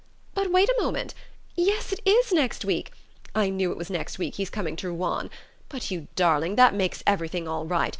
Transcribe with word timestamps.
"But 0.33 0.51
wait 0.51 0.67
a 0.67 0.75
moment 0.81 1.13
yes, 1.55 1.91
it 1.93 1.99
is 2.05 2.31
next 2.33 2.65
week! 2.65 2.91
I 3.35 3.51
knew 3.51 3.69
it 3.71 3.77
was 3.77 3.91
next 3.91 4.17
week 4.17 4.33
he's 4.33 4.49
coming 4.49 4.75
to 4.77 4.89
Ruan! 4.89 5.29
But, 5.69 5.91
you 5.91 6.07
darling, 6.15 6.55
that 6.55 6.73
makes 6.73 7.03
everything 7.05 7.47
all 7.47 7.67
right. 7.67 7.89